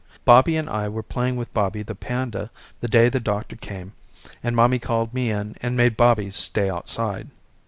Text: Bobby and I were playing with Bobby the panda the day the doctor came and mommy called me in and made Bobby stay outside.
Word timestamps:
Bobby 0.25 0.57
and 0.57 0.67
I 0.67 0.89
were 0.89 1.03
playing 1.03 1.35
with 1.35 1.53
Bobby 1.53 1.83
the 1.83 1.93
panda 1.93 2.49
the 2.79 2.87
day 2.87 3.07
the 3.07 3.19
doctor 3.19 3.55
came 3.55 3.93
and 4.41 4.55
mommy 4.55 4.79
called 4.79 5.13
me 5.13 5.29
in 5.29 5.55
and 5.61 5.77
made 5.77 5.95
Bobby 5.95 6.31
stay 6.31 6.71
outside. 6.71 7.29